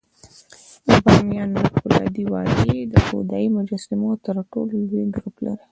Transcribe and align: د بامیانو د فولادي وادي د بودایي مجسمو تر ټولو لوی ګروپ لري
د 0.87 0.89
بامیانو 1.05 1.55
د 1.63 1.65
فولادي 1.81 2.23
وادي 2.33 2.77
د 2.91 2.93
بودایي 3.07 3.47
مجسمو 3.57 4.11
تر 4.25 4.35
ټولو 4.51 4.73
لوی 4.89 5.03
ګروپ 5.15 5.35
لري 5.45 5.65